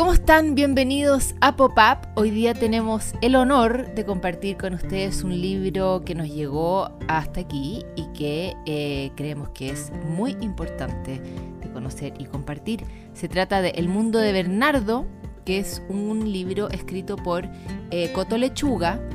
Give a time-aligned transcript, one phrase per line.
[0.00, 0.54] ¿Cómo están?
[0.54, 2.08] Bienvenidos a Pop-Up.
[2.14, 7.40] Hoy día tenemos el honor de compartir con ustedes un libro que nos llegó hasta
[7.40, 12.82] aquí y que eh, creemos que es muy importante de conocer y compartir.
[13.12, 15.04] Se trata de El mundo de Bernardo,
[15.44, 17.46] que es un libro escrito por
[17.90, 19.06] eh, Coto Lechuga,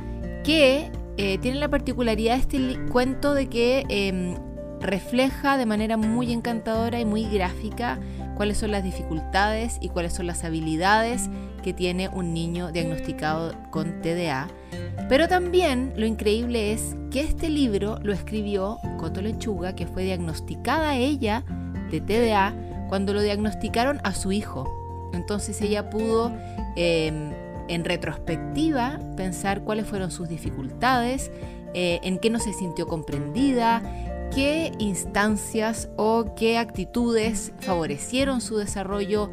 [0.44, 4.36] que eh, tiene la particularidad de este cuento de que em,
[4.80, 7.98] refleja de manera muy encantadora y muy gráfica
[8.36, 11.28] cuáles son las dificultades y cuáles son las habilidades
[11.62, 14.48] que tiene un niño diagnosticado con TDA.
[15.08, 20.96] Pero también lo increíble es que este libro lo escribió Coto Lechuga, que fue diagnosticada
[20.96, 21.44] ella
[21.90, 22.54] de TDA
[22.88, 25.10] cuando lo diagnosticaron a su hijo.
[25.12, 26.32] Entonces ella pudo,
[26.76, 27.32] em,
[27.68, 31.30] en retrospectiva, pensar cuáles fueron sus dificultades,
[31.74, 33.82] eh, en qué no se sintió comprendida,
[34.34, 39.30] qué instancias o qué actitudes favorecieron su desarrollo,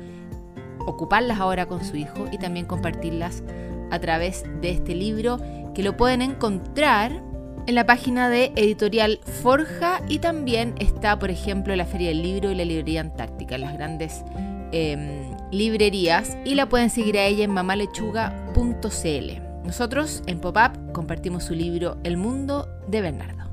[0.85, 3.43] ocuparlas ahora con su hijo y también compartirlas
[3.91, 5.39] a través de este libro
[5.73, 7.21] que lo pueden encontrar
[7.67, 12.51] en la página de Editorial Forja y también está, por ejemplo, la Feria del Libro
[12.51, 14.23] y la Librería Antártica, las grandes
[14.71, 19.41] em, librerías y la pueden seguir a ella en mamalechuga.cl.
[19.63, 23.52] Nosotros en Pop-Up compartimos su libro El Mundo de Bernardo.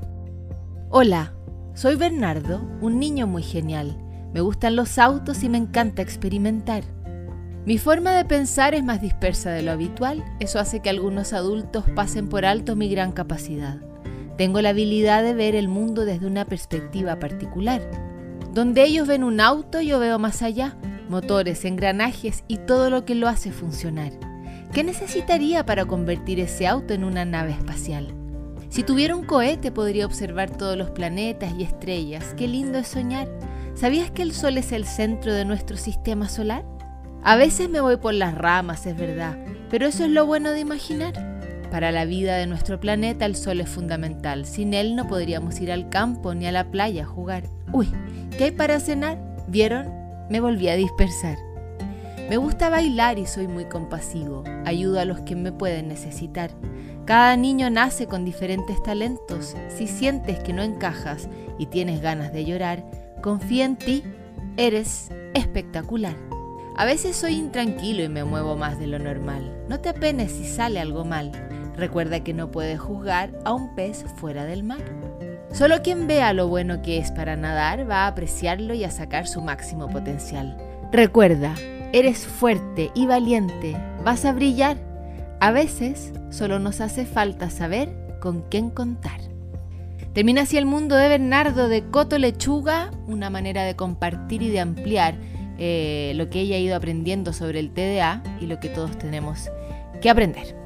[0.93, 1.31] Hola,
[1.73, 3.95] soy Bernardo, un niño muy genial.
[4.33, 6.83] Me gustan los autos y me encanta experimentar.
[7.65, 11.85] Mi forma de pensar es más dispersa de lo habitual, eso hace que algunos adultos
[11.95, 13.77] pasen por alto mi gran capacidad.
[14.37, 17.81] Tengo la habilidad de ver el mundo desde una perspectiva particular.
[18.53, 20.75] Donde ellos ven un auto, yo veo más allá,
[21.07, 24.11] motores, engranajes y todo lo que lo hace funcionar.
[24.73, 28.20] ¿Qué necesitaría para convertir ese auto en una nave espacial?
[28.71, 32.33] Si tuviera un cohete podría observar todos los planetas y estrellas.
[32.37, 33.27] Qué lindo es soñar.
[33.75, 36.63] ¿Sabías que el Sol es el centro de nuestro sistema solar?
[37.21, 39.37] A veces me voy por las ramas, es verdad,
[39.69, 41.13] pero eso es lo bueno de imaginar.
[41.69, 44.45] Para la vida de nuestro planeta el Sol es fundamental.
[44.45, 47.43] Sin él no podríamos ir al campo ni a la playa a jugar.
[47.73, 47.89] Uy,
[48.37, 49.17] ¿qué hay para cenar?
[49.49, 49.89] ¿Vieron?
[50.29, 51.37] Me volví a dispersar.
[52.29, 54.45] Me gusta bailar y soy muy compasivo.
[54.63, 56.51] Ayudo a los que me pueden necesitar.
[57.11, 59.57] Cada niño nace con diferentes talentos.
[59.67, 61.27] Si sientes que no encajas
[61.57, 62.85] y tienes ganas de llorar,
[63.21, 64.01] confía en ti.
[64.55, 66.15] Eres espectacular.
[66.77, 69.53] A veces soy intranquilo y me muevo más de lo normal.
[69.67, 71.33] No te apenes si sale algo mal.
[71.75, 74.79] Recuerda que no puedes juzgar a un pez fuera del mar.
[75.51, 79.27] Solo quien vea lo bueno que es para nadar va a apreciarlo y a sacar
[79.27, 80.55] su máximo potencial.
[80.93, 81.55] Recuerda,
[81.91, 83.75] eres fuerte y valiente.
[84.01, 84.90] Vas a brillar
[85.41, 87.89] a veces solo nos hace falta saber
[88.21, 89.19] con quién contar.
[90.13, 94.59] Termina así el mundo de Bernardo de Coto Lechuga, una manera de compartir y de
[94.59, 95.15] ampliar
[95.57, 99.49] eh, lo que ella ha ido aprendiendo sobre el TDA y lo que todos tenemos
[99.99, 100.60] que aprender.